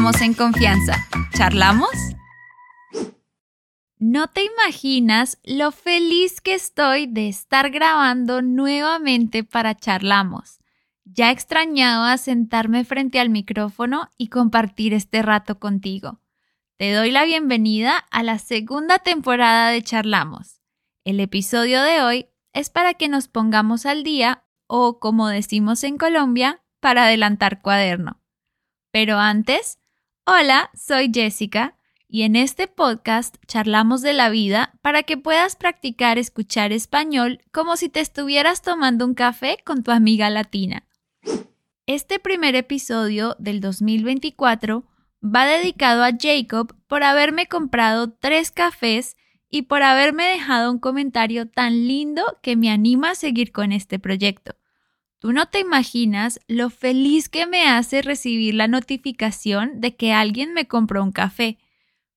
[0.00, 1.06] en confianza.
[1.36, 1.90] ¿Charlamos?
[3.98, 10.58] No te imaginas lo feliz que estoy de estar grabando nuevamente para Charlamos.
[11.04, 16.20] Ya extrañaba sentarme frente al micrófono y compartir este rato contigo.
[16.78, 20.62] Te doy la bienvenida a la segunda temporada de Charlamos.
[21.04, 25.98] El episodio de hoy es para que nos pongamos al día o, como decimos en
[25.98, 28.22] Colombia, para adelantar cuaderno.
[28.92, 29.79] Pero antes,
[30.32, 31.74] hola, soy Jessica
[32.06, 37.76] y en este podcast charlamos de la vida para que puedas practicar escuchar español como
[37.76, 40.86] si te estuvieras tomando un café con tu amiga latina.
[41.86, 44.84] Este primer episodio del 2024
[45.24, 49.16] va dedicado a Jacob por haberme comprado tres cafés
[49.50, 53.98] y por haberme dejado un comentario tan lindo que me anima a seguir con este
[53.98, 54.59] proyecto.
[55.20, 60.54] Tú no te imaginas lo feliz que me hace recibir la notificación de que alguien
[60.54, 61.58] me compró un café.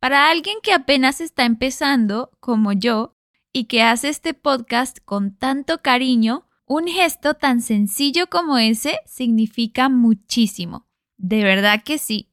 [0.00, 3.14] Para alguien que apenas está empezando, como yo,
[3.52, 9.90] y que hace este podcast con tanto cariño, un gesto tan sencillo como ese significa
[9.90, 10.86] muchísimo.
[11.18, 12.30] De verdad que sí.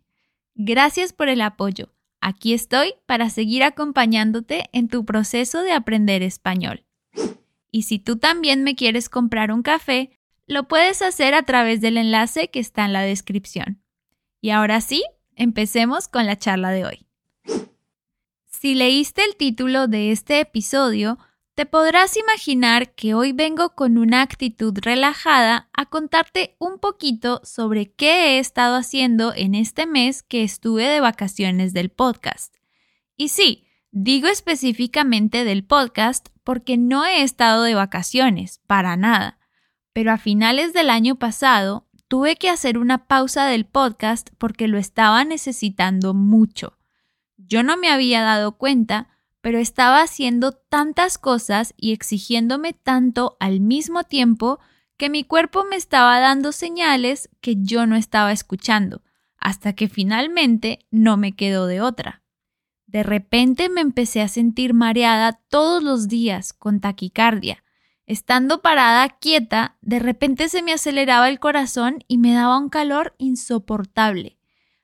[0.55, 1.93] Gracias por el apoyo.
[2.21, 6.85] Aquí estoy para seguir acompañándote en tu proceso de aprender español.
[7.69, 11.97] Y si tú también me quieres comprar un café, lo puedes hacer a través del
[11.97, 13.81] enlace que está en la descripción.
[14.41, 15.03] Y ahora sí,
[15.35, 17.07] empecemos con la charla de hoy.
[18.45, 21.17] Si leíste el título de este episodio,
[21.55, 27.91] te podrás imaginar que hoy vengo con una actitud relajada a contarte un poquito sobre
[27.91, 32.55] qué he estado haciendo en este mes que estuve de vacaciones del podcast.
[33.15, 39.37] Y sí, digo específicamente del podcast porque no he estado de vacaciones, para nada
[39.93, 44.77] pero a finales del año pasado tuve que hacer una pausa del podcast porque lo
[44.77, 46.77] estaba necesitando mucho.
[47.37, 49.09] Yo no me había dado cuenta,
[49.41, 54.59] pero estaba haciendo tantas cosas y exigiéndome tanto al mismo tiempo
[54.97, 59.03] que mi cuerpo me estaba dando señales que yo no estaba escuchando,
[59.37, 62.23] hasta que finalmente no me quedó de otra.
[62.85, 67.63] De repente me empecé a sentir mareada todos los días con taquicardia
[68.05, 73.15] Estando parada, quieta, de repente se me aceleraba el corazón y me daba un calor
[73.17, 74.37] insoportable.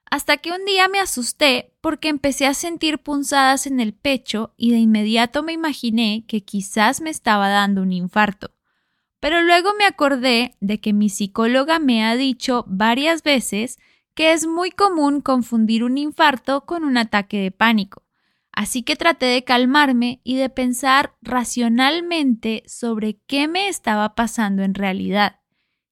[0.09, 4.71] Hasta que un día me asusté porque empecé a sentir punzadas en el pecho y
[4.71, 8.51] de inmediato me imaginé que quizás me estaba dando un infarto.
[9.19, 13.77] Pero luego me acordé de que mi psicóloga me ha dicho varias veces
[14.13, 18.03] que es muy común confundir un infarto con un ataque de pánico.
[18.59, 24.73] Así que traté de calmarme y de pensar racionalmente sobre qué me estaba pasando en
[24.73, 25.39] realidad.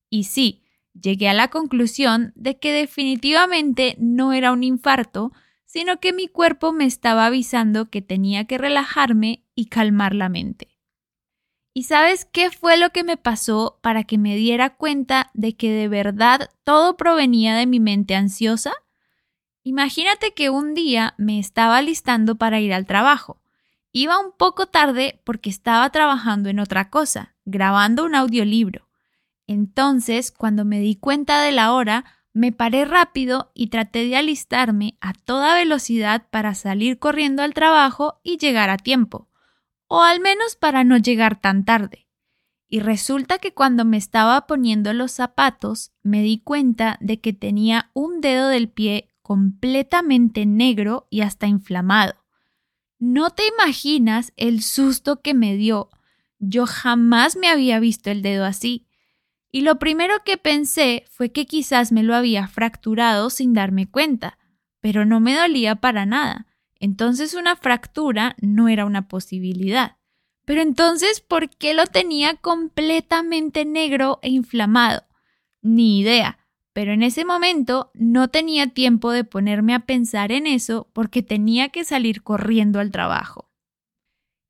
[0.10, 5.32] Y sí, llegué a la conclusión de que definitivamente no era un infarto,
[5.64, 10.78] sino que mi cuerpo me estaba avisando que tenía que relajarme y calmar la mente.
[11.74, 15.72] ¿Y sabes qué fue lo que me pasó para que me diera cuenta de que
[15.72, 18.74] de verdad todo provenía de mi mente ansiosa?
[19.68, 23.42] Imagínate que un día me estaba listando para ir al trabajo.
[23.92, 28.88] Iba un poco tarde porque estaba trabajando en otra cosa, grabando un audiolibro.
[29.46, 34.98] Entonces, cuando me di cuenta de la hora, me paré rápido y traté de alistarme
[35.02, 39.28] a toda velocidad para salir corriendo al trabajo y llegar a tiempo,
[39.88, 42.08] o al menos para no llegar tan tarde.
[42.70, 47.92] Y resulta que cuando me estaba poniendo los zapatos, me di cuenta de que tenía
[47.94, 52.14] un dedo del pie completamente negro y hasta inflamado.
[52.98, 55.90] No te imaginas el susto que me dio.
[56.40, 58.88] Yo jamás me había visto el dedo así.
[59.52, 64.38] Y lo primero que pensé fue que quizás me lo había fracturado sin darme cuenta,
[64.80, 66.48] pero no me dolía para nada.
[66.80, 69.98] Entonces una fractura no era una posibilidad.
[70.46, 75.04] Pero entonces, ¿por qué lo tenía completamente negro e inflamado?
[75.62, 76.47] Ni idea
[76.78, 81.69] pero en ese momento no tenía tiempo de ponerme a pensar en eso porque tenía
[81.69, 83.50] que salir corriendo al trabajo.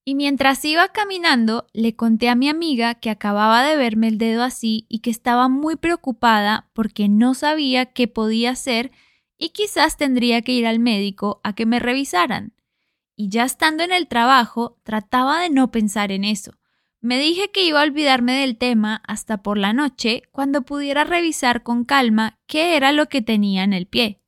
[0.04, 4.44] Y mientras iba caminando, le conté a mi amiga que acababa de verme el dedo
[4.44, 8.92] así y que estaba muy preocupada porque no sabía qué podía hacer
[9.38, 12.52] y quizás tendría que ir al médico a que me revisaran.
[13.16, 16.52] Y ya estando en el trabajo, trataba de no pensar en eso
[17.02, 21.64] me dije que iba a olvidarme del tema hasta por la noche cuando pudiera revisar
[21.64, 24.22] con calma qué era lo que tenía en el pie.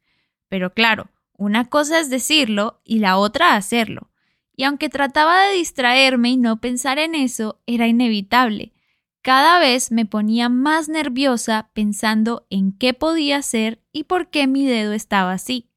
[0.50, 4.12] Pero claro, una cosa es decirlo y la otra hacerlo.
[4.56, 8.74] Y aunque trataba de distraerme y no pensar en eso, era inevitable.
[9.22, 14.66] Cada vez me ponía más nerviosa pensando en qué podía hacer y por qué mi
[14.66, 15.70] dedo estaba así.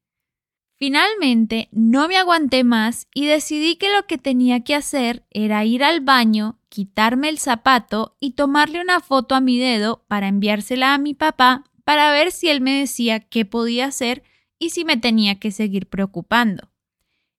[0.77, 5.83] Finalmente, no me aguanté más y decidí que lo que tenía que hacer era ir
[5.83, 10.97] al baño, quitarme el zapato y tomarle una foto a mi dedo para enviársela a
[10.97, 14.23] mi papá para ver si él me decía qué podía hacer
[14.57, 16.71] y si me tenía que seguir preocupando.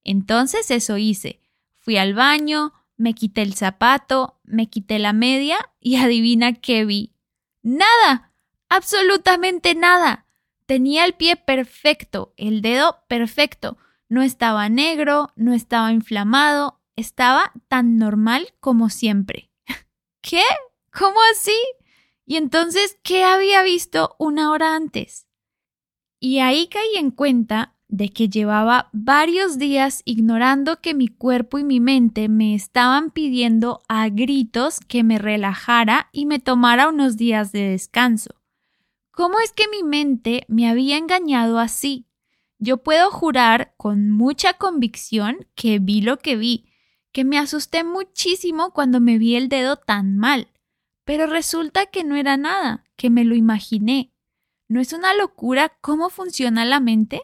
[0.05, 1.41] Entonces eso hice.
[1.79, 7.13] Fui al baño, me quité el zapato, me quité la media y adivina qué vi.
[7.61, 8.31] Nada,
[8.69, 10.27] absolutamente nada.
[10.67, 13.79] Tenía el pie perfecto, el dedo perfecto.
[14.09, 19.51] No estaba negro, no estaba inflamado, estaba tan normal como siempre.
[20.21, 20.43] ¿Qué?
[20.93, 21.57] ¿Cómo así?
[22.27, 25.27] Y entonces, ¿qué había visto una hora antes?
[26.21, 31.65] Y ahí caí en cuenta de que llevaba varios días ignorando que mi cuerpo y
[31.65, 37.53] mi mente me estaban pidiendo a gritos que me relajara y me tomara unos días
[37.53, 38.31] de descanso.
[39.11, 42.07] ¿Cómo es que mi mente me había engañado así?
[42.59, 46.67] Yo puedo jurar con mucha convicción que vi lo que vi,
[47.15, 50.49] que me asusté muchísimo cuando me vi el dedo tan mal.
[51.05, 54.13] Pero resulta que no era nada, que me lo imaginé.
[54.67, 57.23] ¿No es una locura cómo funciona la mente?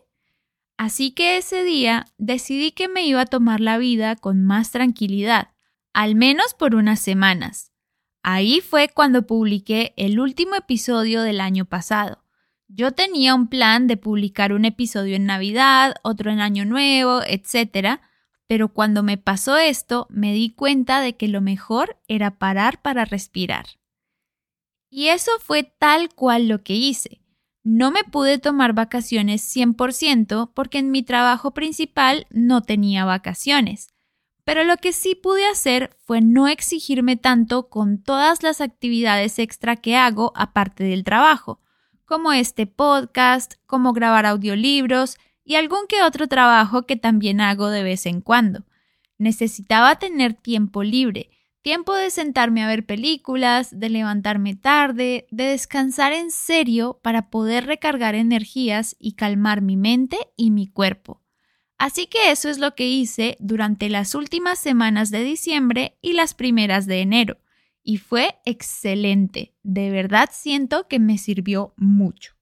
[0.76, 5.48] Así que ese día decidí que me iba a tomar la vida con más tranquilidad,
[5.92, 7.72] al menos por unas semanas.
[8.22, 12.22] Ahí fue cuando publiqué el último episodio del año pasado.
[12.68, 17.98] Yo tenía un plan de publicar un episodio en Navidad, otro en Año Nuevo, etc.,
[18.50, 23.04] pero cuando me pasó esto me di cuenta de que lo mejor era parar para
[23.04, 23.66] respirar.
[24.90, 27.22] Y eso fue tal cual lo que hice.
[27.62, 33.86] No me pude tomar vacaciones 100% porque en mi trabajo principal no tenía vacaciones,
[34.42, 39.76] pero lo que sí pude hacer fue no exigirme tanto con todas las actividades extra
[39.76, 41.60] que hago aparte del trabajo,
[42.04, 45.18] como este podcast, como grabar audiolibros,
[45.50, 48.62] y algún que otro trabajo que también hago de vez en cuando.
[49.18, 51.28] Necesitaba tener tiempo libre,
[51.60, 57.66] tiempo de sentarme a ver películas, de levantarme tarde, de descansar en serio para poder
[57.66, 61.20] recargar energías y calmar mi mente y mi cuerpo.
[61.78, 66.34] Así que eso es lo que hice durante las últimas semanas de diciembre y las
[66.34, 67.38] primeras de enero.
[67.82, 69.56] Y fue excelente.
[69.64, 72.39] De verdad siento que me sirvió mucho.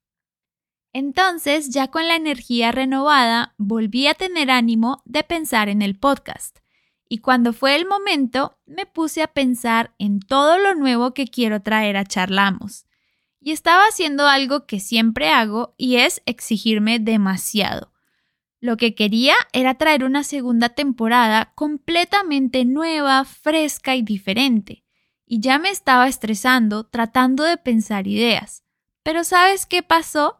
[0.99, 6.59] Entonces, ya con la energía renovada, volví a tener ánimo de pensar en el podcast.
[7.09, 11.63] Y cuando fue el momento, me puse a pensar en todo lo nuevo que quiero
[11.63, 12.85] traer a Charlamos.
[13.39, 17.93] Y estaba haciendo algo que siempre hago y es exigirme demasiado.
[18.59, 24.85] Lo que quería era traer una segunda temporada completamente nueva, fresca y diferente.
[25.27, 28.65] Y ya me estaba estresando tratando de pensar ideas.
[29.05, 30.39] Pero ¿sabes qué pasó?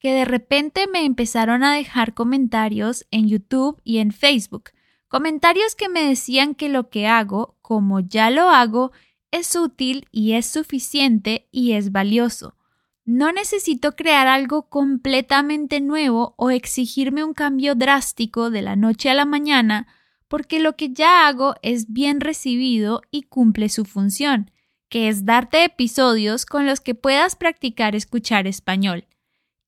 [0.00, 4.70] Que de repente me empezaron a dejar comentarios en YouTube y en Facebook,
[5.08, 8.92] comentarios que me decían que lo que hago, como ya lo hago,
[9.30, 12.56] es útil y es suficiente y es valioso.
[13.04, 19.14] No necesito crear algo completamente nuevo o exigirme un cambio drástico de la noche a
[19.14, 19.86] la mañana,
[20.28, 24.50] porque lo que ya hago es bien recibido y cumple su función,
[24.88, 29.06] que es darte episodios con los que puedas practicar escuchar español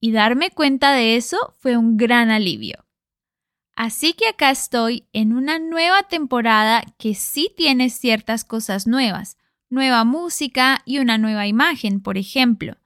[0.03, 2.85] y darme cuenta de eso fue un gran alivio.
[3.77, 9.39] Así que acá estoy en una nueva temporada que sí tiene ciertas cosas nuevas,
[9.71, 12.79] nueva música y una nueva imagen, por ejemplo,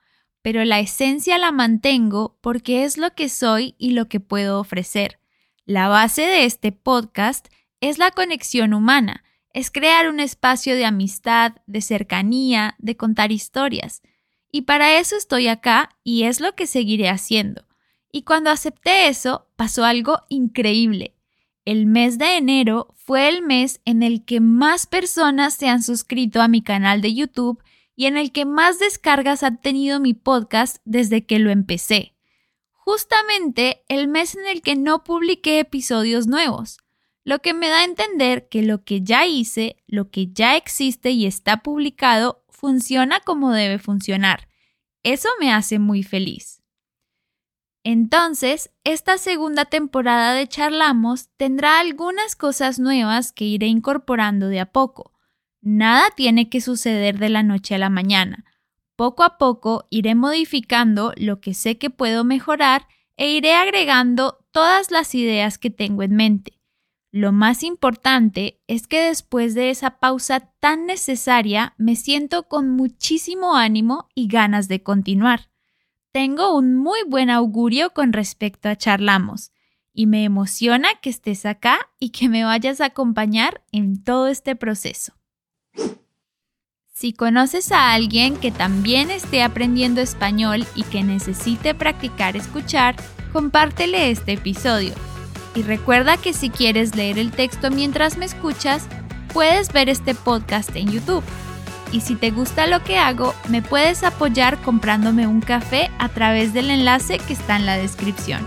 [0.43, 5.19] pero la esencia la mantengo porque es lo que soy y lo que puedo ofrecer.
[5.65, 7.49] La base de este podcast
[7.81, 9.25] es la conexión humana,
[9.55, 14.03] es crear un espacio de amistad, de cercanía, de contar historias,
[14.57, 17.67] y para eso estoy acá y es lo que seguiré haciendo.
[18.11, 21.15] Y cuando acepté eso, pasó algo increíble.
[21.67, 26.41] El mes de enero fue el mes en el que más personas se han suscrito
[26.41, 27.63] a mi canal de YouTube
[27.97, 32.15] y en el que más descargas ha tenido mi podcast desde que lo empecé.
[32.73, 36.79] Justamente el mes en el que no publiqué episodios nuevos,
[37.25, 41.11] lo que me da a entender que lo que ya hice, lo que ya existe
[41.11, 44.46] y está publicado, funciona como debe funcionar.
[45.07, 46.65] Eso me hace muy feliz.
[47.85, 54.67] Entonces, esta segunda temporada de Charlamos tendrá algunas cosas nuevas que iré incorporando de a
[54.67, 55.13] poco.
[55.61, 58.45] Nada tiene que suceder de la noche a la mañana.
[58.97, 64.91] Poco a poco iré modificando lo que sé que puedo mejorar e iré agregando todas
[64.91, 66.56] las ideas que tengo en mente.
[67.13, 73.57] Lo más importante es que después de esa pausa tan necesaria me siento con muchísimo
[73.57, 75.49] ánimo y ganas de continuar.
[76.13, 79.53] Tengo un muy buen augurio con respecto a charlamos,
[79.93, 84.55] y me emociona que estés acá y que me vayas a acompañar en todo este
[84.55, 85.15] proceso.
[86.93, 92.97] Si conoces a alguien que también esté aprendiendo español y que necesite practicar escuchar,
[93.33, 94.95] compártele este episodio.
[95.57, 98.87] Y recuerda que si quieres leer el texto mientras me escuchas,
[99.33, 101.25] puedes ver este podcast en YouTube.
[101.93, 106.53] Y si te gusta lo que hago, me puedes apoyar comprándome un café a través
[106.53, 108.47] del enlace que está en la descripción.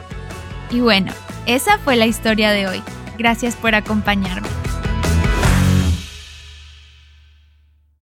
[0.69, 1.11] Y bueno,
[1.47, 2.83] esa fue la historia de hoy.
[3.17, 4.58] Gracias por acompañarme.